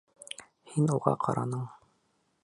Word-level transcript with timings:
Һин 0.71 0.89
уға 0.95 1.13
ҡараның! 1.25 1.67